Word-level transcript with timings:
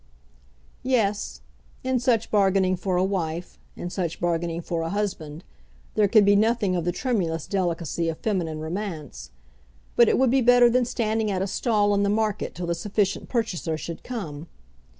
Yes; 0.81 1.41
in 1.83 1.99
such 1.99 2.31
bargaining 2.31 2.75
for 2.75 2.97
a 2.97 3.03
wife, 3.03 3.59
in 3.75 3.91
such 3.91 4.19
bargaining 4.19 4.61
for 4.61 4.81
a 4.81 4.89
husband, 4.89 5.43
there 5.93 6.07
could 6.07 6.25
be 6.25 6.35
nothing 6.35 6.75
of 6.75 6.85
the 6.85 6.91
tremulous 6.91 7.45
delicacy 7.45 8.09
of 8.09 8.17
feminine 8.17 8.57
romance; 8.59 9.29
but 9.95 10.09
it 10.09 10.17
would 10.17 10.31
be 10.31 10.41
better 10.41 10.71
than 10.71 10.85
standing 10.85 11.29
at 11.29 11.43
a 11.43 11.45
stall 11.45 11.93
in 11.93 12.01
the 12.01 12.09
market 12.09 12.55
till 12.55 12.65
the 12.65 12.73
sufficient 12.73 13.29
purchaser 13.29 13.77
should 13.77 14.01
come. 14.03 14.47